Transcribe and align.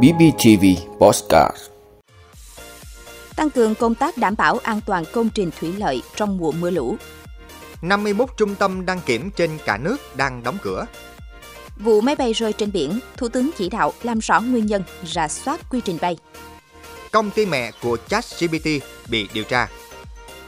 BBTV 0.00 0.64
Postcard 0.98 1.56
Tăng 3.36 3.50
cường 3.50 3.74
công 3.74 3.94
tác 3.94 4.18
đảm 4.18 4.34
bảo 4.38 4.58
an 4.62 4.80
toàn 4.86 5.04
công 5.12 5.28
trình 5.30 5.50
thủy 5.60 5.72
lợi 5.78 6.02
trong 6.16 6.36
mùa 6.38 6.52
mưa 6.52 6.70
lũ. 6.70 6.96
51 7.82 8.28
trung 8.36 8.54
tâm 8.54 8.86
đăng 8.86 9.00
kiểm 9.06 9.30
trên 9.30 9.50
cả 9.64 9.76
nước 9.76 9.96
đang 10.16 10.42
đóng 10.42 10.58
cửa. 10.62 10.86
Vụ 11.76 12.00
máy 12.00 12.16
bay 12.16 12.32
rơi 12.32 12.52
trên 12.52 12.72
biển, 12.72 13.00
Thủ 13.16 13.28
tướng 13.28 13.50
chỉ 13.56 13.68
đạo 13.68 13.92
làm 14.02 14.18
rõ 14.18 14.40
nguyên 14.40 14.66
nhân, 14.66 14.82
rà 15.04 15.28
soát 15.28 15.70
quy 15.70 15.80
trình 15.80 15.98
bay. 16.00 16.16
Công 17.12 17.30
ty 17.30 17.46
mẹ 17.46 17.70
của 17.82 17.96
ChatGPT 18.08 18.66
bị 19.08 19.28
điều 19.34 19.44
tra. 19.44 19.68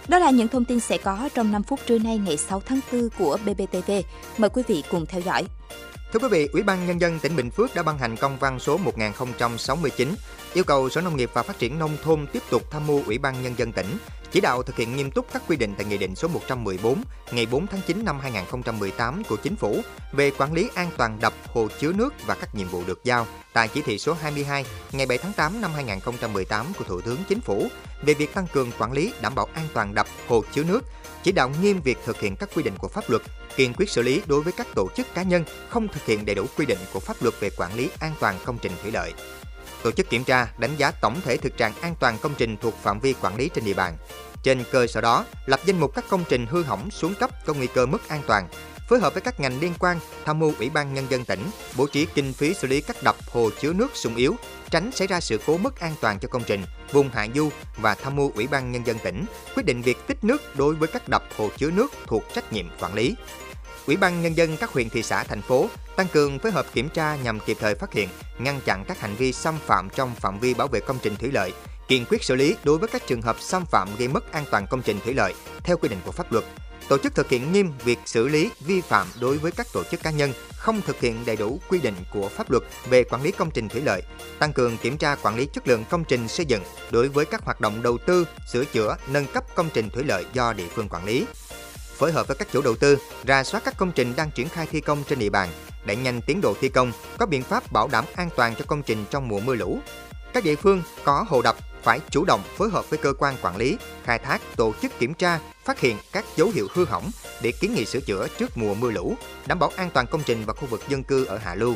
Đó 0.08 0.18
là 0.18 0.30
những 0.30 0.48
thông 0.48 0.64
tin 0.64 0.80
sẽ 0.80 0.98
có 0.98 1.28
trong 1.34 1.52
5 1.52 1.62
phút 1.62 1.80
trưa 1.86 1.98
nay 1.98 2.18
ngày 2.18 2.36
6 2.36 2.62
tháng 2.66 2.80
4 2.92 3.08
của 3.18 3.38
BBTV. 3.44 3.90
Mời 4.38 4.50
quý 4.50 4.62
vị 4.68 4.82
cùng 4.90 5.06
theo 5.06 5.20
dõi. 5.20 5.44
Thưa 6.14 6.20
quý 6.20 6.28
vị, 6.28 6.48
Ủy 6.52 6.62
ban 6.62 6.86
Nhân 6.86 7.00
dân 7.00 7.18
tỉnh 7.18 7.36
Bình 7.36 7.50
Phước 7.50 7.74
đã 7.74 7.82
ban 7.82 7.98
hành 7.98 8.16
công 8.16 8.36
văn 8.38 8.58
số 8.58 8.76
1069 8.76 10.14
yêu 10.52 10.64
cầu 10.64 10.88
Sở 10.88 11.00
Nông 11.00 11.16
nghiệp 11.16 11.30
và 11.34 11.42
Phát 11.42 11.58
triển 11.58 11.78
Nông 11.78 11.96
thôn 12.02 12.26
tiếp 12.32 12.42
tục 12.50 12.62
tham 12.70 12.86
mưu 12.86 13.02
Ủy 13.06 13.18
ban 13.18 13.42
Nhân 13.42 13.54
dân 13.56 13.72
tỉnh 13.72 13.86
chỉ 14.32 14.40
đạo 14.40 14.62
thực 14.62 14.76
hiện 14.76 14.96
nghiêm 14.96 15.10
túc 15.10 15.26
các 15.32 15.42
quy 15.48 15.56
định 15.56 15.74
tại 15.76 15.86
Nghị 15.86 15.98
định 15.98 16.14
số 16.14 16.28
114 16.28 17.02
ngày 17.32 17.46
4 17.50 17.66
tháng 17.66 17.80
9 17.86 18.04
năm 18.04 18.20
2018 18.20 19.22
của 19.28 19.36
Chính 19.36 19.56
phủ 19.56 19.80
về 20.12 20.30
quản 20.38 20.52
lý 20.52 20.68
an 20.74 20.90
toàn 20.96 21.18
đập, 21.20 21.32
hồ 21.46 21.68
chứa 21.80 21.92
nước 21.92 22.14
và 22.26 22.34
các 22.34 22.54
nhiệm 22.54 22.68
vụ 22.68 22.82
được 22.86 23.04
giao. 23.04 23.26
Tại 23.52 23.68
chỉ 23.68 23.82
thị 23.82 23.98
số 23.98 24.12
22 24.12 24.64
ngày 24.92 25.06
7 25.06 25.18
tháng 25.18 25.32
8 25.32 25.60
năm 25.60 25.70
2018 25.74 26.66
của 26.78 26.84
Thủ 26.84 27.00
tướng 27.00 27.18
Chính 27.28 27.40
phủ 27.40 27.66
về 28.02 28.14
việc 28.14 28.34
tăng 28.34 28.46
cường 28.52 28.70
quản 28.78 28.92
lý 28.92 29.12
đảm 29.22 29.34
bảo 29.34 29.48
an 29.54 29.66
toàn 29.74 29.94
đập, 29.94 30.06
hồ 30.28 30.44
chứa 30.52 30.62
nước, 30.64 30.80
chỉ 31.24 31.32
đạo 31.32 31.50
nghiêm 31.62 31.80
việc 31.80 31.98
thực 32.04 32.20
hiện 32.20 32.36
các 32.36 32.48
quy 32.54 32.62
định 32.62 32.74
của 32.78 32.88
pháp 32.88 33.10
luật, 33.10 33.22
kiên 33.56 33.72
quyết 33.76 33.90
xử 33.90 34.02
lý 34.02 34.22
đối 34.26 34.40
với 34.40 34.52
các 34.56 34.66
tổ 34.74 34.88
chức 34.96 35.14
cá 35.14 35.22
nhân 35.22 35.44
không 35.68 35.88
thực 35.88 36.06
hiện 36.06 36.24
đầy 36.24 36.34
đủ 36.34 36.46
quy 36.56 36.66
định 36.66 36.78
của 36.92 37.00
pháp 37.00 37.22
luật 37.22 37.34
về 37.40 37.50
quản 37.56 37.74
lý 37.74 37.90
an 37.98 38.12
toàn 38.20 38.38
công 38.44 38.58
trình 38.58 38.72
thủy 38.82 38.90
lợi. 38.92 39.12
Tổ 39.82 39.90
chức 39.90 40.10
kiểm 40.10 40.24
tra, 40.24 40.48
đánh 40.58 40.76
giá 40.76 40.90
tổng 40.90 41.20
thể 41.24 41.36
thực 41.36 41.56
trạng 41.56 41.72
an 41.80 41.94
toàn 42.00 42.18
công 42.18 42.34
trình 42.38 42.56
thuộc 42.56 42.74
phạm 42.82 43.00
vi 43.00 43.14
quản 43.20 43.36
lý 43.36 43.48
trên 43.54 43.64
địa 43.64 43.74
bàn. 43.74 43.96
Trên 44.42 44.64
cơ 44.70 44.86
sở 44.86 45.00
đó, 45.00 45.24
lập 45.46 45.60
danh 45.64 45.80
mục 45.80 45.94
các 45.94 46.04
công 46.08 46.24
trình 46.28 46.46
hư 46.46 46.62
hỏng 46.62 46.90
xuống 46.90 47.14
cấp 47.14 47.30
có 47.46 47.54
nguy 47.54 47.66
cơ 47.66 47.86
mất 47.86 48.08
an 48.08 48.22
toàn, 48.26 48.48
phối 48.88 49.00
hợp 49.00 49.14
với 49.14 49.22
các 49.22 49.40
ngành 49.40 49.60
liên 49.60 49.72
quan 49.78 49.98
tham 50.24 50.38
mưu 50.38 50.52
Ủy 50.58 50.70
ban 50.70 50.94
Nhân 50.94 51.06
dân 51.10 51.24
tỉnh 51.24 51.50
bố 51.76 51.86
trí 51.86 52.06
kinh 52.14 52.32
phí 52.32 52.54
xử 52.54 52.68
lý 52.68 52.80
các 52.80 53.02
đập 53.02 53.16
hồ 53.32 53.50
chứa 53.60 53.72
nước 53.72 53.90
sung 53.94 54.16
yếu, 54.16 54.34
tránh 54.70 54.92
xảy 54.92 55.06
ra 55.06 55.20
sự 55.20 55.40
cố 55.46 55.56
mất 55.56 55.80
an 55.80 55.94
toàn 56.00 56.18
cho 56.18 56.28
công 56.28 56.42
trình, 56.46 56.64
vùng 56.92 57.10
hạ 57.10 57.26
du 57.34 57.50
và 57.76 57.94
tham 57.94 58.16
mưu 58.16 58.32
Ủy 58.34 58.46
ban 58.46 58.72
Nhân 58.72 58.86
dân 58.86 58.98
tỉnh 58.98 59.24
quyết 59.54 59.66
định 59.66 59.82
việc 59.82 60.06
tích 60.06 60.24
nước 60.24 60.56
đối 60.56 60.74
với 60.74 60.88
các 60.88 61.08
đập 61.08 61.24
hồ 61.36 61.50
chứa 61.56 61.70
nước 61.70 61.92
thuộc 62.06 62.24
trách 62.34 62.52
nhiệm 62.52 62.66
quản 62.80 62.94
lý. 62.94 63.14
Ủy 63.86 63.96
ban 63.96 64.22
Nhân 64.22 64.36
dân 64.36 64.56
các 64.56 64.70
huyện 64.70 64.90
thị 64.90 65.02
xã, 65.02 65.24
thành 65.24 65.42
phố 65.42 65.68
tăng 65.96 66.08
cường 66.08 66.38
phối 66.38 66.52
hợp 66.52 66.66
kiểm 66.72 66.88
tra 66.88 67.16
nhằm 67.16 67.40
kịp 67.40 67.56
thời 67.60 67.74
phát 67.74 67.92
hiện, 67.92 68.08
ngăn 68.38 68.60
chặn 68.64 68.84
các 68.84 69.00
hành 69.00 69.14
vi 69.14 69.32
xâm 69.32 69.58
phạm 69.66 69.88
trong 69.90 70.14
phạm 70.14 70.38
vi 70.38 70.54
bảo 70.54 70.68
vệ 70.68 70.80
công 70.80 70.98
trình 71.02 71.16
thủy 71.16 71.30
lợi, 71.32 71.52
kiên 71.88 72.04
quyết 72.08 72.24
xử 72.24 72.34
lý 72.34 72.56
đối 72.64 72.78
với 72.78 72.88
các 72.88 73.06
trường 73.06 73.22
hợp 73.22 73.36
xâm 73.40 73.66
phạm 73.66 73.88
gây 73.98 74.08
mất 74.08 74.32
an 74.32 74.44
toàn 74.50 74.66
công 74.70 74.82
trình 74.82 75.00
thủy 75.04 75.14
lợi 75.14 75.34
theo 75.64 75.76
quy 75.76 75.88
định 75.88 75.98
của 76.04 76.12
pháp 76.12 76.32
luật. 76.32 76.44
Tổ 76.88 76.98
chức 76.98 77.14
thực 77.14 77.28
hiện 77.28 77.52
nghiêm 77.52 77.72
việc 77.84 77.98
xử 78.06 78.28
lý 78.28 78.50
vi 78.60 78.80
phạm 78.80 79.06
đối 79.20 79.38
với 79.38 79.52
các 79.52 79.66
tổ 79.72 79.84
chức 79.84 80.02
cá 80.02 80.10
nhân 80.10 80.32
không 80.56 80.82
thực 80.82 81.00
hiện 81.00 81.24
đầy 81.26 81.36
đủ 81.36 81.60
quy 81.68 81.78
định 81.78 81.94
của 82.12 82.28
pháp 82.28 82.50
luật 82.50 82.62
về 82.88 83.04
quản 83.04 83.22
lý 83.22 83.30
công 83.30 83.50
trình 83.50 83.68
thủy 83.68 83.80
lợi, 83.84 84.02
tăng 84.38 84.52
cường 84.52 84.76
kiểm 84.76 84.98
tra 84.98 85.16
quản 85.22 85.36
lý 85.36 85.46
chất 85.46 85.68
lượng 85.68 85.84
công 85.90 86.04
trình 86.04 86.28
xây 86.28 86.46
dựng 86.46 86.62
đối 86.90 87.08
với 87.08 87.24
các 87.24 87.44
hoạt 87.44 87.60
động 87.60 87.82
đầu 87.82 87.98
tư, 87.98 88.26
sửa 88.52 88.64
chữa, 88.64 88.96
nâng 89.08 89.26
cấp 89.26 89.44
công 89.54 89.68
trình 89.74 89.90
thủy 89.90 90.04
lợi 90.04 90.24
do 90.32 90.52
địa 90.52 90.68
phương 90.74 90.88
quản 90.88 91.04
lý 91.04 91.26
phối 91.94 92.12
hợp 92.12 92.28
với 92.28 92.36
các 92.36 92.48
chủ 92.52 92.62
đầu 92.62 92.76
tư, 92.76 92.98
ra 93.24 93.44
soát 93.44 93.64
các 93.64 93.74
công 93.76 93.92
trình 93.92 94.12
đang 94.16 94.30
triển 94.30 94.48
khai 94.48 94.66
thi 94.70 94.80
công 94.80 95.04
trên 95.08 95.18
địa 95.18 95.30
bàn, 95.30 95.48
đẩy 95.86 95.96
nhanh 95.96 96.20
tiến 96.20 96.40
độ 96.40 96.54
thi 96.60 96.68
công, 96.68 96.92
có 97.18 97.26
biện 97.26 97.42
pháp 97.42 97.72
bảo 97.72 97.88
đảm 97.88 98.04
an 98.16 98.28
toàn 98.36 98.54
cho 98.58 98.64
công 98.66 98.82
trình 98.82 99.04
trong 99.10 99.28
mùa 99.28 99.40
mưa 99.40 99.54
lũ. 99.54 99.78
Các 100.32 100.44
địa 100.44 100.56
phương 100.56 100.82
có 101.04 101.24
hồ 101.28 101.42
đập 101.42 101.56
phải 101.84 102.00
chủ 102.10 102.24
động 102.24 102.42
phối 102.56 102.70
hợp 102.70 102.90
với 102.90 102.98
cơ 102.98 103.12
quan 103.18 103.36
quản 103.42 103.56
lý, 103.56 103.76
khai 104.04 104.18
thác, 104.18 104.42
tổ 104.56 104.72
chức 104.82 104.98
kiểm 104.98 105.14
tra, 105.14 105.38
phát 105.64 105.80
hiện 105.80 105.96
các 106.12 106.24
dấu 106.36 106.48
hiệu 106.48 106.68
hư 106.74 106.84
hỏng 106.84 107.10
để 107.42 107.52
kiến 107.52 107.74
nghị 107.74 107.84
sửa 107.84 108.00
chữa 108.00 108.26
trước 108.38 108.56
mùa 108.56 108.74
mưa 108.74 108.90
lũ, 108.90 109.14
đảm 109.46 109.58
bảo 109.58 109.70
an 109.76 109.90
toàn 109.94 110.06
công 110.06 110.22
trình 110.26 110.42
và 110.46 110.54
khu 110.54 110.66
vực 110.66 110.82
dân 110.88 111.04
cư 111.04 111.24
ở 111.24 111.38
hạ 111.38 111.54
lưu. 111.54 111.74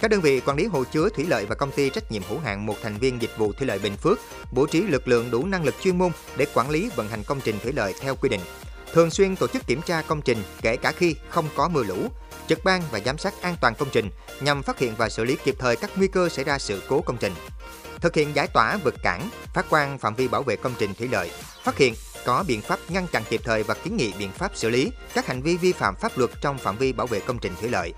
Các 0.00 0.10
đơn 0.10 0.20
vị 0.20 0.40
quản 0.40 0.56
lý 0.56 0.66
hồ 0.66 0.84
chứa 0.84 1.08
thủy 1.08 1.24
lợi 1.28 1.46
và 1.46 1.54
công 1.54 1.70
ty 1.70 1.90
trách 1.90 2.12
nhiệm 2.12 2.22
hữu 2.28 2.38
hạn 2.38 2.66
một 2.66 2.76
thành 2.82 2.98
viên 2.98 3.22
dịch 3.22 3.38
vụ 3.38 3.52
thủy 3.52 3.66
lợi 3.66 3.78
Bình 3.78 3.96
Phước 3.96 4.18
bố 4.52 4.66
trí 4.66 4.80
lực 4.80 5.08
lượng 5.08 5.30
đủ 5.30 5.46
năng 5.46 5.64
lực 5.64 5.74
chuyên 5.80 5.98
môn 5.98 6.12
để 6.36 6.46
quản 6.54 6.70
lý 6.70 6.90
vận 6.96 7.08
hành 7.08 7.22
công 7.24 7.40
trình 7.40 7.58
thủy 7.62 7.72
lợi 7.72 7.94
theo 8.00 8.16
quy 8.16 8.28
định, 8.28 8.40
thường 8.92 9.10
xuyên 9.10 9.36
tổ 9.36 9.46
chức 9.46 9.66
kiểm 9.66 9.82
tra 9.82 10.02
công 10.02 10.22
trình 10.22 10.38
kể 10.62 10.76
cả 10.76 10.92
khi 10.92 11.16
không 11.28 11.48
có 11.56 11.68
mưa 11.68 11.82
lũ, 11.82 12.08
trực 12.46 12.64
ban 12.64 12.82
và 12.90 13.00
giám 13.04 13.18
sát 13.18 13.42
an 13.42 13.56
toàn 13.60 13.74
công 13.74 13.88
trình 13.92 14.10
nhằm 14.40 14.62
phát 14.62 14.78
hiện 14.78 14.94
và 14.98 15.08
xử 15.08 15.24
lý 15.24 15.36
kịp 15.44 15.54
thời 15.58 15.76
các 15.76 15.90
nguy 15.96 16.08
cơ 16.08 16.28
xảy 16.28 16.44
ra 16.44 16.58
sự 16.58 16.82
cố 16.88 17.00
công 17.00 17.16
trình. 17.16 17.32
Thực 18.04 18.14
hiện 18.14 18.36
giải 18.36 18.46
tỏa 18.46 18.76
vực 18.76 18.94
cản, 19.02 19.28
phát 19.54 19.66
quan 19.70 19.98
phạm 19.98 20.14
vi 20.14 20.28
bảo 20.28 20.42
vệ 20.42 20.56
công 20.56 20.74
trình 20.78 20.94
thủy 20.94 21.08
lợi, 21.12 21.30
phát 21.62 21.78
hiện 21.78 21.94
có 22.24 22.44
biện 22.48 22.60
pháp 22.60 22.78
ngăn 22.88 23.06
chặn 23.12 23.22
kịp 23.30 23.40
thời 23.44 23.62
và 23.62 23.74
kiến 23.74 23.96
nghị 23.96 24.12
biện 24.18 24.30
pháp 24.32 24.56
xử 24.56 24.70
lý 24.70 24.92
các 25.14 25.26
hành 25.26 25.42
vi 25.42 25.56
vi 25.56 25.72
phạm 25.72 25.94
pháp 25.96 26.18
luật 26.18 26.30
trong 26.40 26.58
phạm 26.58 26.76
vi 26.76 26.92
bảo 26.92 27.06
vệ 27.06 27.20
công 27.20 27.38
trình 27.38 27.52
thủy 27.60 27.70
lợi. 27.70 27.92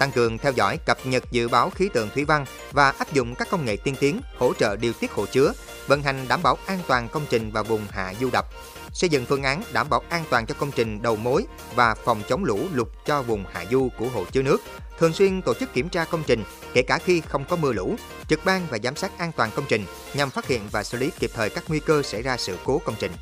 Tăng 0.00 0.12
cường 0.12 0.38
theo 0.38 0.52
dõi 0.52 0.78
cập 0.86 1.06
nhật 1.06 1.24
dự 1.30 1.48
báo 1.48 1.70
khí 1.70 1.88
tượng 1.94 2.10
thủy 2.14 2.24
văn 2.24 2.46
và 2.72 2.90
áp 2.90 3.12
dụng 3.12 3.34
các 3.34 3.48
công 3.50 3.64
nghệ 3.64 3.76
tiên 3.76 3.94
tiến 4.00 4.20
hỗ 4.38 4.54
trợ 4.54 4.76
điều 4.76 4.92
tiết 4.92 5.12
hồ 5.12 5.26
chứa, 5.26 5.52
vận 5.86 6.02
hành 6.02 6.28
đảm 6.28 6.42
bảo 6.42 6.58
an 6.66 6.78
toàn 6.86 7.08
công 7.08 7.26
trình 7.30 7.50
và 7.50 7.62
vùng 7.62 7.86
hạ 7.90 8.14
du 8.20 8.30
đập, 8.32 8.46
xây 8.92 9.10
dựng 9.10 9.26
phương 9.26 9.42
án 9.42 9.62
đảm 9.72 9.88
bảo 9.90 10.02
an 10.08 10.24
toàn 10.30 10.46
cho 10.46 10.54
công 10.58 10.70
trình 10.72 11.02
đầu 11.02 11.16
mối 11.16 11.44
và 11.74 11.94
phòng 11.94 12.22
chống 12.28 12.44
lũ 12.44 12.60
lụt 12.72 12.88
cho 13.06 13.22
vùng 13.22 13.44
hạ 13.52 13.64
du 13.70 13.88
của 13.98 14.08
hồ 14.08 14.24
chứa 14.32 14.42
nước, 14.42 14.62
thường 14.98 15.12
xuyên 15.12 15.42
tổ 15.42 15.54
chức 15.54 15.74
kiểm 15.74 15.88
tra 15.88 16.04
công 16.04 16.22
trình 16.26 16.44
kể 16.74 16.82
cả 16.82 16.98
khi 16.98 17.20
không 17.20 17.44
có 17.44 17.56
mưa 17.56 17.72
lũ, 17.72 17.96
trực 18.28 18.44
ban 18.44 18.66
và 18.70 18.78
giám 18.82 18.96
sát 18.96 19.18
an 19.18 19.32
toàn 19.36 19.50
công 19.54 19.64
trình 19.68 19.84
nhằm 20.14 20.30
phát 20.30 20.46
hiện 20.46 20.60
và 20.70 20.84
xử 20.84 20.98
lý 20.98 21.10
kịp 21.18 21.30
thời 21.34 21.50
các 21.50 21.64
nguy 21.68 21.80
cơ 21.80 22.02
xảy 22.02 22.22
ra 22.22 22.36
sự 22.36 22.58
cố 22.64 22.78
công 22.84 22.94
trình. 22.98 23.12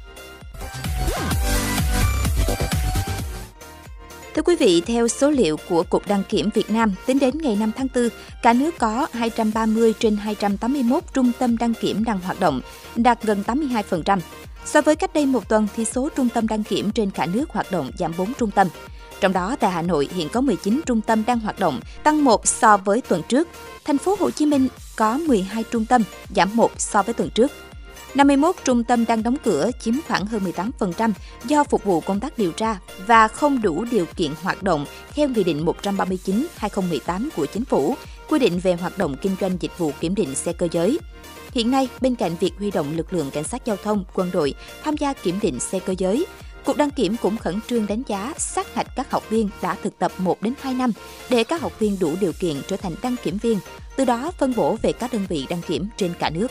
Thưa 4.38 4.42
quý 4.42 4.56
vị, 4.56 4.82
theo 4.86 5.08
số 5.08 5.30
liệu 5.30 5.56
của 5.68 5.82
Cục 5.82 6.08
Đăng 6.08 6.22
kiểm 6.28 6.50
Việt 6.54 6.70
Nam, 6.70 6.94
tính 7.06 7.18
đến 7.18 7.38
ngày 7.38 7.56
5 7.56 7.72
tháng 7.76 7.86
4, 7.94 8.08
cả 8.42 8.52
nước 8.52 8.78
có 8.78 9.06
230 9.12 9.94
trên 9.98 10.16
281 10.16 11.02
trung 11.12 11.32
tâm 11.38 11.56
đăng 11.56 11.74
kiểm 11.74 12.04
đang 12.04 12.20
hoạt 12.20 12.40
động, 12.40 12.60
đạt 12.96 13.22
gần 13.22 13.42
82%. 13.46 14.18
So 14.64 14.80
với 14.80 14.96
cách 14.96 15.14
đây 15.14 15.26
một 15.26 15.48
tuần 15.48 15.66
thì 15.76 15.84
số 15.84 16.08
trung 16.16 16.28
tâm 16.28 16.48
đăng 16.48 16.64
kiểm 16.64 16.90
trên 16.90 17.10
cả 17.10 17.26
nước 17.26 17.50
hoạt 17.50 17.72
động 17.72 17.90
giảm 17.98 18.12
4 18.18 18.34
trung 18.34 18.50
tâm. 18.50 18.68
Trong 19.20 19.32
đó 19.32 19.56
tại 19.60 19.70
Hà 19.70 19.82
Nội 19.82 20.08
hiện 20.14 20.28
có 20.28 20.40
19 20.40 20.80
trung 20.86 21.00
tâm 21.00 21.22
đang 21.26 21.40
hoạt 21.40 21.58
động, 21.58 21.80
tăng 22.02 22.24
1 22.24 22.46
so 22.46 22.76
với 22.76 23.00
tuần 23.00 23.22
trước. 23.28 23.48
Thành 23.84 23.98
phố 23.98 24.16
Hồ 24.20 24.30
Chí 24.30 24.46
Minh 24.46 24.68
có 24.96 25.18
12 25.18 25.64
trung 25.70 25.84
tâm, 25.84 26.02
giảm 26.36 26.56
1 26.56 26.70
so 26.76 27.02
với 27.02 27.14
tuần 27.14 27.30
trước. 27.30 27.52
51 28.14 28.56
trung 28.64 28.84
tâm 28.84 29.04
đang 29.04 29.22
đóng 29.22 29.36
cửa 29.44 29.70
chiếm 29.80 29.94
khoảng 30.08 30.26
hơn 30.26 30.42
18% 30.88 31.12
do 31.44 31.64
phục 31.64 31.84
vụ 31.84 32.00
công 32.00 32.20
tác 32.20 32.38
điều 32.38 32.52
tra 32.52 32.78
và 33.06 33.28
không 33.28 33.62
đủ 33.62 33.84
điều 33.90 34.06
kiện 34.16 34.30
hoạt 34.42 34.62
động 34.62 34.86
theo 35.14 35.28
Nghị 35.28 35.44
định 35.44 35.66
139-2018 35.82 37.28
của 37.36 37.46
Chính 37.46 37.64
phủ, 37.64 37.94
quy 38.28 38.38
định 38.38 38.58
về 38.58 38.74
hoạt 38.74 38.98
động 38.98 39.16
kinh 39.22 39.36
doanh 39.40 39.56
dịch 39.60 39.78
vụ 39.78 39.92
kiểm 40.00 40.14
định 40.14 40.34
xe 40.34 40.52
cơ 40.52 40.68
giới. 40.72 40.98
Hiện 41.52 41.70
nay, 41.70 41.88
bên 42.00 42.14
cạnh 42.14 42.36
việc 42.40 42.52
huy 42.58 42.70
động 42.70 42.96
lực 42.96 43.12
lượng 43.12 43.30
cảnh 43.30 43.44
sát 43.44 43.64
giao 43.64 43.76
thông, 43.76 44.04
quân 44.14 44.30
đội 44.32 44.54
tham 44.82 44.96
gia 44.96 45.12
kiểm 45.12 45.38
định 45.42 45.60
xe 45.60 45.80
cơ 45.80 45.94
giới, 45.98 46.26
Cục 46.64 46.76
đăng 46.76 46.90
kiểm 46.90 47.16
cũng 47.22 47.36
khẩn 47.36 47.60
trương 47.68 47.86
đánh 47.86 48.02
giá, 48.06 48.34
sát 48.38 48.74
hạch 48.74 48.86
các 48.96 49.10
học 49.10 49.30
viên 49.30 49.48
đã 49.62 49.76
thực 49.82 49.98
tập 49.98 50.12
1 50.18 50.42
đến 50.42 50.54
2 50.60 50.74
năm 50.74 50.92
để 51.30 51.44
các 51.44 51.60
học 51.60 51.78
viên 51.78 51.96
đủ 52.00 52.12
điều 52.20 52.32
kiện 52.32 52.56
trở 52.68 52.76
thành 52.76 52.92
đăng 53.02 53.16
kiểm 53.22 53.38
viên, 53.38 53.58
từ 53.96 54.04
đó 54.04 54.30
phân 54.38 54.54
bổ 54.56 54.76
về 54.82 54.92
các 54.92 55.12
đơn 55.12 55.26
vị 55.28 55.46
đăng 55.48 55.62
kiểm 55.62 55.88
trên 55.96 56.12
cả 56.18 56.30
nước. 56.30 56.50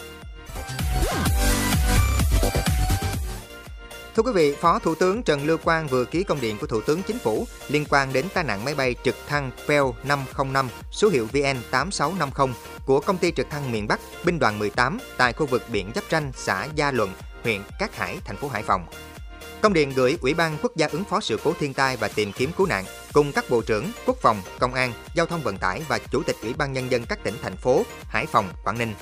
Thưa 4.18 4.24
quý 4.24 4.32
vị, 4.32 4.56
Phó 4.62 4.80
Thủ 4.80 4.96
tướng 4.96 5.24
Trần 5.24 5.46
Lưu 5.46 5.58
Quang 5.58 5.88
vừa 5.88 6.06
ký 6.06 6.24
công 6.24 6.42
điện 6.42 6.58
của 6.62 6.68
Thủ 6.68 6.82
tướng 6.82 7.04
Chính 7.04 7.20
phủ 7.20 7.48
liên 7.68 7.86
quan 7.90 8.14
đến 8.14 8.26
tai 8.34 8.44
nạn 8.44 8.66
máy 8.66 8.76
bay 8.76 8.96
trực 9.04 9.16
thăng 9.28 9.52
PEL 9.68 9.84
505 10.04 10.70
số 10.92 11.10
hiệu 11.10 11.28
VN8650 11.34 12.54
của 12.86 13.00
công 13.00 13.18
ty 13.18 13.32
trực 13.32 13.50
thăng 13.50 13.72
miền 13.72 13.88
Bắc 13.88 14.00
binh 14.26 14.40
đoàn 14.40 14.60
18 14.60 14.98
tại 15.18 15.34
khu 15.34 15.46
vực 15.46 15.64
biển 15.72 15.92
giáp 15.96 16.04
ranh 16.12 16.32
xã 16.36 16.68
Gia 16.76 16.92
Luận, 16.92 17.10
huyện 17.44 17.62
Cát 17.80 17.96
Hải, 17.96 18.18
thành 18.26 18.38
phố 18.38 18.48
Hải 18.48 18.64
Phòng. 18.64 18.86
Công 19.62 19.74
điện 19.74 19.92
gửi 19.96 20.18
Ủy 20.22 20.34
ban 20.34 20.58
Quốc 20.62 20.76
gia 20.76 20.88
ứng 20.88 21.04
phó 21.04 21.20
sự 21.20 21.40
cố 21.44 21.54
thiên 21.60 21.74
tai 21.74 21.98
và 21.98 22.08
tìm 22.08 22.32
kiếm 22.32 22.52
cứu 22.58 22.68
nạn 22.68 22.86
cùng 23.18 23.32
các 23.32 23.50
bộ 23.50 23.62
trưởng 23.62 23.92
Quốc 24.06 24.18
phòng, 24.22 24.42
Công 24.60 24.74
an, 24.74 24.94
Giao 25.14 25.26
thông 25.26 25.42
vận 25.42 25.58
tải 25.58 25.82
và 25.88 26.00
Chủ 26.12 26.24
tịch 26.24 26.36
Ủy 26.42 26.54
ban 26.54 26.74
Nhân 26.74 26.92
dân 26.92 27.06
các 27.06 27.24
tỉnh, 27.24 27.34
thành 27.42 27.58
phố 27.58 27.84
Hải 28.10 28.26
Phòng, 28.26 28.50
Quảng 28.64 28.78
Ninh. 28.78 28.94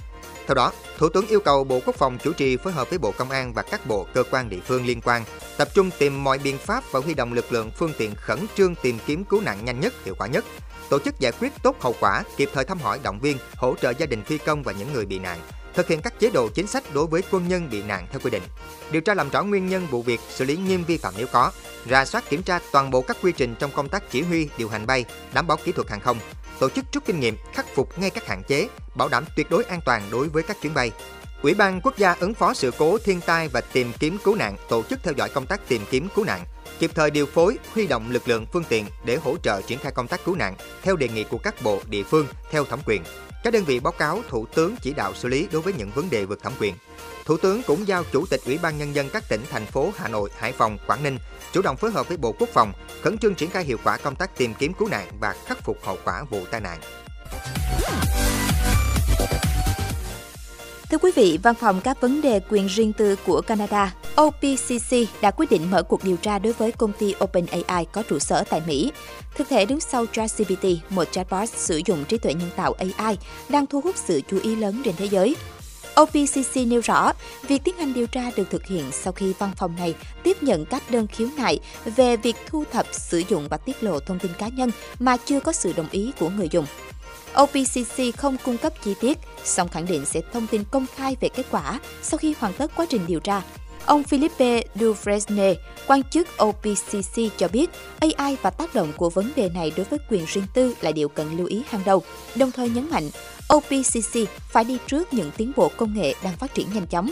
Theo 0.47 0.55
đó, 0.55 0.71
Thủ 0.97 1.09
tướng 1.09 1.27
yêu 1.27 1.39
cầu 1.39 1.63
Bộ 1.63 1.79
Quốc 1.85 1.95
phòng 1.95 2.17
chủ 2.23 2.33
trì 2.33 2.57
phối 2.57 2.73
hợp 2.73 2.89
với 2.89 2.99
Bộ 2.99 3.11
Công 3.11 3.29
an 3.29 3.53
và 3.53 3.61
các 3.61 3.87
bộ 3.87 4.07
cơ 4.13 4.23
quan 4.31 4.49
địa 4.49 4.59
phương 4.59 4.85
liên 4.85 5.01
quan, 5.01 5.23
tập 5.57 5.67
trung 5.73 5.89
tìm 5.99 6.23
mọi 6.23 6.37
biện 6.37 6.57
pháp 6.57 6.83
và 6.91 6.99
huy 6.99 7.13
động 7.13 7.33
lực 7.33 7.51
lượng 7.51 7.71
phương 7.71 7.93
tiện 7.97 8.15
khẩn 8.15 8.39
trương 8.55 8.75
tìm 8.75 8.97
kiếm 9.05 9.23
cứu 9.23 9.41
nạn 9.41 9.65
nhanh 9.65 9.79
nhất, 9.79 9.93
hiệu 10.05 10.15
quả 10.17 10.27
nhất, 10.27 10.45
tổ 10.89 10.99
chức 10.99 11.19
giải 11.19 11.31
quyết 11.39 11.51
tốt 11.63 11.75
hậu 11.79 11.95
quả, 11.99 12.23
kịp 12.37 12.49
thời 12.53 12.65
thăm 12.65 12.79
hỏi 12.79 12.99
động 13.03 13.19
viên, 13.19 13.37
hỗ 13.55 13.75
trợ 13.81 13.93
gia 13.97 14.05
đình 14.05 14.23
phi 14.23 14.37
công 14.37 14.63
và 14.63 14.71
những 14.71 14.93
người 14.93 15.05
bị 15.05 15.19
nạn, 15.19 15.39
thực 15.75 15.87
hiện 15.87 16.01
các 16.01 16.19
chế 16.19 16.29
độ 16.29 16.49
chính 16.49 16.67
sách 16.67 16.83
đối 16.93 17.07
với 17.07 17.21
quân 17.31 17.47
nhân 17.47 17.69
bị 17.71 17.83
nạn 17.83 18.07
theo 18.11 18.19
quy 18.23 18.29
định, 18.29 18.43
điều 18.91 19.01
tra 19.01 19.13
làm 19.13 19.29
rõ 19.29 19.43
nguyên 19.43 19.67
nhân 19.67 19.87
vụ 19.91 20.01
việc, 20.01 20.19
xử 20.29 20.45
lý 20.45 20.57
nghiêm 20.57 20.83
vi 20.83 20.97
phạm 20.97 21.13
nếu 21.17 21.27
có, 21.31 21.51
ra 21.85 22.05
soát 22.05 22.29
kiểm 22.29 22.43
tra 22.43 22.59
toàn 22.71 22.91
bộ 22.91 23.01
các 23.01 23.17
quy 23.21 23.31
trình 23.31 23.55
trong 23.59 23.71
công 23.71 23.89
tác 23.89 24.11
chỉ 24.11 24.21
huy 24.21 24.49
điều 24.57 24.69
hành 24.69 24.85
bay, 24.85 25.05
đảm 25.33 25.47
bảo 25.47 25.57
kỹ 25.63 25.71
thuật 25.71 25.89
hàng 25.89 25.99
không, 25.99 26.17
tổ 26.59 26.69
chức 26.69 26.85
rút 26.93 27.05
kinh 27.05 27.19
nghiệm, 27.19 27.37
khắc 27.53 27.65
phục 27.75 27.99
ngay 27.99 28.09
các 28.09 28.27
hạn 28.27 28.43
chế, 28.43 28.67
bảo 28.95 29.07
đảm 29.09 29.23
tuyệt 29.35 29.49
đối 29.49 29.63
an 29.63 29.79
toàn 29.85 30.01
đối 30.11 30.29
với 30.29 30.43
các 30.43 30.57
chuyến 30.61 30.73
bay. 30.73 30.91
Ủy 31.41 31.53
ban 31.53 31.81
Quốc 31.81 31.97
gia 31.97 32.15
ứng 32.19 32.33
phó 32.33 32.53
sự 32.53 32.71
cố 32.77 32.97
thiên 32.97 33.21
tai 33.21 33.47
và 33.47 33.61
tìm 33.61 33.91
kiếm 33.99 34.17
cứu 34.23 34.35
nạn 34.35 34.57
tổ 34.69 34.83
chức 34.83 34.99
theo 35.03 35.13
dõi 35.17 35.29
công 35.29 35.45
tác 35.45 35.67
tìm 35.67 35.81
kiếm 35.91 36.07
cứu 36.15 36.25
nạn, 36.25 36.43
kịp 36.79 36.91
thời 36.95 37.11
điều 37.11 37.25
phối, 37.25 37.57
huy 37.73 37.87
động 37.87 38.11
lực 38.11 38.27
lượng 38.27 38.45
phương 38.53 38.63
tiện 38.69 38.85
để 39.05 39.15
hỗ 39.15 39.37
trợ 39.37 39.61
triển 39.61 39.79
khai 39.79 39.91
công 39.91 40.07
tác 40.07 40.25
cứu 40.25 40.35
nạn 40.35 40.55
theo 40.81 40.95
đề 40.95 41.07
nghị 41.07 41.23
của 41.23 41.37
các 41.37 41.55
bộ, 41.63 41.81
địa 41.89 42.03
phương 42.03 42.27
theo 42.51 42.65
thẩm 42.65 42.79
quyền. 42.85 43.03
Các 43.43 43.53
đơn 43.53 43.65
vị 43.65 43.79
báo 43.79 43.93
cáo 43.93 44.21
Thủ 44.29 44.45
tướng 44.45 44.75
chỉ 44.81 44.93
đạo 44.93 45.13
xử 45.13 45.27
lý 45.27 45.47
đối 45.51 45.61
với 45.61 45.73
những 45.73 45.91
vấn 45.91 46.09
đề 46.09 46.25
vượt 46.25 46.43
thẩm 46.43 46.53
quyền. 46.59 46.73
Thủ 47.25 47.37
tướng 47.37 47.61
cũng 47.63 47.87
giao 47.87 48.03
Chủ 48.11 48.25
tịch 48.29 48.41
Ủy 48.45 48.57
ban 48.57 48.77
Nhân 48.77 48.95
dân 48.95 49.09
các 49.09 49.23
tỉnh, 49.29 49.41
thành 49.51 49.65
phố 49.65 49.91
Hà 49.97 50.07
Nội, 50.07 50.29
Hải 50.37 50.51
Phòng, 50.51 50.77
Quảng 50.87 51.03
Ninh 51.03 51.17
chủ 51.53 51.61
động 51.61 51.77
phối 51.77 51.91
hợp 51.91 52.07
với 52.07 52.17
Bộ 52.17 52.35
Quốc 52.39 52.49
phòng, 52.53 52.73
khẩn 53.01 53.17
trương 53.17 53.35
triển 53.35 53.49
khai 53.49 53.63
hiệu 53.63 53.77
quả 53.83 53.97
công 53.97 54.15
tác 54.15 54.37
tìm 54.37 54.53
kiếm 54.53 54.73
cứu 54.73 54.87
nạn 54.87 55.07
và 55.19 55.35
khắc 55.45 55.63
phục 55.63 55.77
hậu 55.83 55.97
quả 56.05 56.23
vụ 56.29 56.41
tai 56.51 56.61
nạn. 56.61 56.79
Thưa 60.89 60.97
quý 60.97 61.11
vị, 61.15 61.39
Văn 61.43 61.55
phòng 61.55 61.81
các 61.83 62.01
vấn 62.01 62.21
đề 62.21 62.39
quyền 62.49 62.67
riêng 62.67 62.93
tư 62.93 63.15
của 63.25 63.41
Canada, 63.41 63.93
OPCC 64.21 65.21
đã 65.21 65.31
quyết 65.31 65.51
định 65.51 65.71
mở 65.71 65.83
cuộc 65.83 66.03
điều 66.03 66.17
tra 66.17 66.39
đối 66.39 66.53
với 66.53 66.71
công 66.71 66.91
ty 66.99 67.13
OpenAI 67.23 67.85
có 67.91 68.03
trụ 68.09 68.19
sở 68.19 68.43
tại 68.49 68.61
Mỹ. 68.67 68.91
Thực 69.35 69.49
thể 69.49 69.65
đứng 69.65 69.79
sau 69.79 70.05
ChatGPT, 70.11 70.65
một 70.89 71.11
chatbot 71.11 71.49
sử 71.49 71.81
dụng 71.85 72.03
trí 72.05 72.17
tuệ 72.17 72.33
nhân 72.33 72.49
tạo 72.55 72.75
AI, 72.97 73.17
đang 73.49 73.67
thu 73.67 73.81
hút 73.81 73.95
sự 73.97 74.21
chú 74.31 74.39
ý 74.43 74.55
lớn 74.55 74.81
trên 74.85 74.95
thế 74.97 75.05
giới. 75.05 75.35
OPCC 76.01 76.67
nêu 76.67 76.81
rõ, 76.81 77.13
việc 77.47 77.63
tiến 77.63 77.77
hành 77.77 77.93
điều 77.93 78.07
tra 78.07 78.31
được 78.35 78.49
thực 78.49 78.65
hiện 78.65 78.83
sau 78.91 79.13
khi 79.13 79.33
văn 79.39 79.51
phòng 79.57 79.75
này 79.77 79.95
tiếp 80.23 80.43
nhận 80.43 80.65
các 80.65 80.91
đơn 80.91 81.07
khiếu 81.07 81.27
nại 81.37 81.59
về 81.95 82.17
việc 82.17 82.35
thu 82.45 82.63
thập, 82.71 82.85
sử 82.91 83.23
dụng 83.29 83.47
và 83.49 83.57
tiết 83.57 83.83
lộ 83.83 83.99
thông 83.99 84.19
tin 84.19 84.31
cá 84.37 84.47
nhân 84.47 84.71
mà 84.99 85.17
chưa 85.17 85.39
có 85.39 85.51
sự 85.51 85.73
đồng 85.73 85.89
ý 85.91 86.11
của 86.19 86.29
người 86.29 86.49
dùng. 86.51 86.65
OPCC 87.41 88.17
không 88.17 88.37
cung 88.43 88.57
cấp 88.57 88.73
chi 88.83 88.93
tiết, 89.01 89.17
song 89.43 89.67
khẳng 89.67 89.85
định 89.85 90.05
sẽ 90.05 90.21
thông 90.33 90.47
tin 90.47 90.63
công 90.71 90.85
khai 90.95 91.15
về 91.19 91.29
kết 91.29 91.45
quả 91.51 91.79
sau 92.01 92.17
khi 92.17 92.35
hoàn 92.39 92.53
tất 92.53 92.71
quá 92.75 92.85
trình 92.89 93.01
điều 93.07 93.19
tra. 93.19 93.41
Ông 93.85 94.03
Philippe 94.03 94.61
Dufresne, 94.75 95.55
quan 95.87 96.03
chức 96.03 96.27
OPCC 96.43 97.37
cho 97.37 97.47
biết 97.47 97.69
AI 97.99 98.37
và 98.41 98.49
tác 98.49 98.75
động 98.75 98.91
của 98.97 99.09
vấn 99.09 99.31
đề 99.35 99.49
này 99.49 99.73
đối 99.77 99.85
với 99.85 99.99
quyền 100.09 100.25
riêng 100.25 100.45
tư 100.53 100.75
là 100.81 100.91
điều 100.91 101.09
cần 101.09 101.37
lưu 101.37 101.47
ý 101.47 101.63
hàng 101.69 101.81
đầu, 101.85 102.03
đồng 102.35 102.51
thời 102.51 102.69
nhấn 102.69 102.89
mạnh 102.89 103.09
OPCC 103.53 104.29
phải 104.49 104.63
đi 104.63 104.77
trước 104.87 105.13
những 105.13 105.31
tiến 105.37 105.51
bộ 105.55 105.71
công 105.77 105.93
nghệ 105.93 106.13
đang 106.23 106.37
phát 106.37 106.53
triển 106.53 106.67
nhanh 106.73 106.87
chóng. 106.87 107.09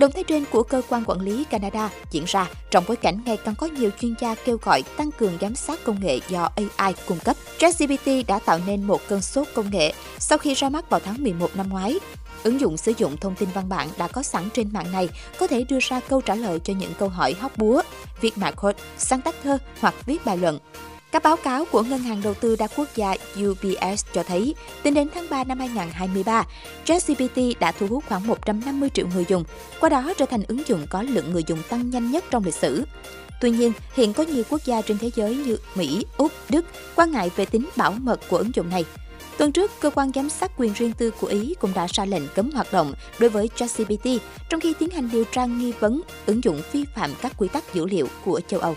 Động 0.00 0.12
thái 0.12 0.24
trên 0.24 0.44
của 0.50 0.62
cơ 0.62 0.82
quan 0.88 1.04
quản 1.06 1.20
lý 1.20 1.44
Canada 1.44 1.90
diễn 2.10 2.24
ra 2.26 2.48
trong 2.70 2.84
bối 2.88 2.96
cảnh 2.96 3.18
ngày 3.24 3.36
càng 3.36 3.54
có 3.54 3.66
nhiều 3.66 3.90
chuyên 4.00 4.14
gia 4.20 4.34
kêu 4.34 4.58
gọi 4.62 4.82
tăng 4.82 5.10
cường 5.12 5.38
giám 5.40 5.54
sát 5.54 5.84
công 5.84 6.00
nghệ 6.00 6.20
do 6.28 6.48
AI 6.78 6.94
cung 7.06 7.18
cấp. 7.18 7.36
ChatGPT 7.58 8.08
đã 8.26 8.38
tạo 8.38 8.60
nên 8.66 8.84
một 8.84 9.00
cơn 9.08 9.22
sốt 9.22 9.46
công 9.54 9.70
nghệ 9.70 9.92
sau 10.18 10.38
khi 10.38 10.54
ra 10.54 10.68
mắt 10.68 10.90
vào 10.90 11.00
tháng 11.04 11.22
11 11.22 11.56
năm 11.56 11.68
ngoái. 11.68 11.98
Ứng 12.42 12.60
dụng 12.60 12.76
sử 12.76 12.92
dụng 12.96 13.16
thông 13.16 13.34
tin 13.34 13.48
văn 13.54 13.68
bản 13.68 13.88
đã 13.98 14.08
có 14.08 14.22
sẵn 14.22 14.48
trên 14.54 14.72
mạng 14.72 14.92
này 14.92 15.08
có 15.38 15.46
thể 15.46 15.64
đưa 15.68 15.78
ra 15.80 16.00
câu 16.00 16.20
trả 16.20 16.34
lời 16.34 16.60
cho 16.64 16.74
những 16.74 16.92
câu 16.98 17.08
hỏi 17.08 17.34
hóc 17.40 17.56
búa, 17.56 17.82
viết 18.20 18.38
mã 18.38 18.50
code, 18.50 18.78
sáng 18.98 19.20
tác 19.20 19.34
thơ 19.42 19.58
hoặc 19.80 19.94
viết 20.06 20.24
bài 20.24 20.36
luận. 20.36 20.58
Các 21.12 21.22
báo 21.22 21.36
cáo 21.36 21.64
của 21.64 21.82
Ngân 21.82 21.98
hàng 21.98 22.20
Đầu 22.24 22.34
tư 22.34 22.56
Đa 22.56 22.66
quốc 22.76 22.88
gia 22.94 23.14
UBS 23.44 24.04
cho 24.12 24.22
thấy, 24.22 24.54
tính 24.82 24.94
đến 24.94 25.08
tháng 25.14 25.26
3 25.30 25.44
năm 25.44 25.58
2023, 25.58 26.44
ChatGPT 26.84 27.60
đã 27.60 27.72
thu 27.72 27.86
hút 27.86 28.04
khoảng 28.08 28.26
150 28.26 28.90
triệu 28.94 29.06
người 29.14 29.24
dùng, 29.28 29.44
qua 29.80 29.88
đó 29.88 30.12
trở 30.18 30.26
thành 30.26 30.42
ứng 30.48 30.68
dụng 30.68 30.86
có 30.90 31.02
lượng 31.02 31.32
người 31.32 31.44
dùng 31.46 31.58
tăng 31.68 31.90
nhanh 31.90 32.10
nhất 32.10 32.24
trong 32.30 32.44
lịch 32.44 32.54
sử. 32.54 32.84
Tuy 33.40 33.50
nhiên, 33.50 33.72
hiện 33.94 34.12
có 34.12 34.22
nhiều 34.22 34.42
quốc 34.50 34.64
gia 34.64 34.82
trên 34.82 34.98
thế 34.98 35.10
giới 35.14 35.36
như 35.36 35.56
Mỹ, 35.74 36.04
Úc, 36.16 36.32
Đức 36.48 36.66
quan 36.96 37.12
ngại 37.12 37.30
về 37.36 37.44
tính 37.46 37.68
bảo 37.76 37.92
mật 37.92 38.20
của 38.28 38.36
ứng 38.36 38.54
dụng 38.54 38.68
này. 38.68 38.84
Tuần 39.38 39.52
trước, 39.52 39.70
cơ 39.80 39.90
quan 39.90 40.10
giám 40.14 40.28
sát 40.28 40.52
quyền 40.56 40.72
riêng 40.72 40.92
tư 40.92 41.10
của 41.10 41.26
Ý 41.26 41.54
cũng 41.60 41.72
đã 41.74 41.86
ra 41.92 42.04
lệnh 42.04 42.28
cấm 42.34 42.50
hoạt 42.50 42.72
động 42.72 42.94
đối 43.18 43.30
với 43.30 43.50
ChatGPT, 43.54 44.06
trong 44.48 44.60
khi 44.60 44.74
tiến 44.78 44.90
hành 44.90 45.08
điều 45.12 45.24
tra 45.24 45.44
nghi 45.44 45.72
vấn 45.80 46.00
ứng 46.26 46.44
dụng 46.44 46.62
vi 46.72 46.84
phạm 46.94 47.10
các 47.22 47.32
quy 47.38 47.48
tắc 47.48 47.74
dữ 47.74 47.86
liệu 47.86 48.08
của 48.24 48.40
châu 48.48 48.60
Âu. 48.60 48.76